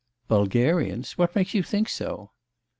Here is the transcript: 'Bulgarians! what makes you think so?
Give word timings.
'Bulgarians! 0.27 1.15
what 1.15 1.35
makes 1.35 1.53
you 1.53 1.61
think 1.61 1.87
so? 1.87 2.31